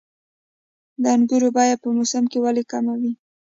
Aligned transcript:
د 1.01 1.03
انګورو 1.15 1.49
بیه 1.55 1.75
په 1.83 1.87
موسم 1.97 2.23
کې 2.31 2.37
ولې 2.43 2.63
کمه 2.71 2.93
وي؟ 3.01 3.11